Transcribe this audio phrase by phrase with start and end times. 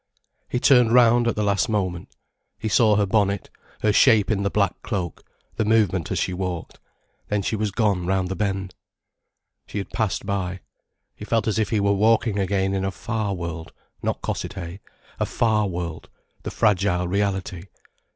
[0.49, 2.15] He turned round at the last moment.
[2.57, 3.51] He saw her bonnet,
[3.81, 5.23] her shape in the black cloak,
[5.57, 6.79] the movement as she walked.
[7.27, 8.73] Then she was gone round the bend.
[9.67, 10.61] She had passed by.
[11.15, 14.79] He felt as if he were walking again in a far world, not Cossethay,
[15.19, 16.09] a far world,
[16.41, 17.65] the fragile reality.